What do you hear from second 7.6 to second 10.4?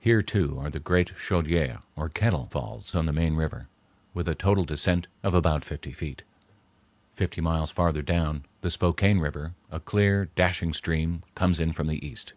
farther down, the Spokane River, a clear,